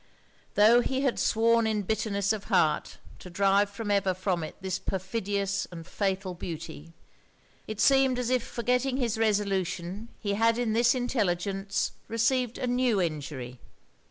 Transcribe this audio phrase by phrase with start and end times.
[0.55, 4.79] Tho' he had sworn in bitterness of heart to drive for ever from it this
[4.79, 6.93] perfidious and fatal beauty,
[7.67, 12.99] it seemed as if forgetting his resolution, he had in this intelligence received a new
[12.99, 13.59] injury.